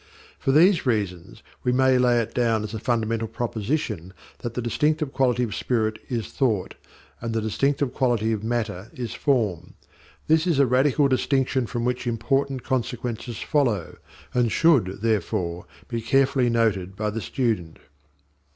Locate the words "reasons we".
0.87-1.71